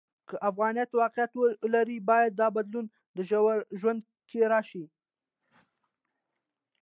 که 0.27 0.35
افغانیت 0.49 0.89
واقعیت 0.99 1.31
ولري، 1.63 1.97
باید 2.09 2.31
دا 2.41 2.47
بدلون 2.55 2.85
د 3.15 3.17
ژوند 3.81 4.01
کې 4.29 4.39
راشي. 4.53 4.85